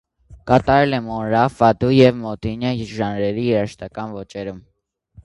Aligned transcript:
Կատարել 0.51 0.95
է 0.97 0.99
մորնա, 1.07 1.43
ֆադու 1.59 1.91
և 1.95 2.17
մոդինյա 2.23 2.71
ժանրերի 2.95 3.45
երաժշտական 3.51 4.17
ոճերում։ 4.23 4.59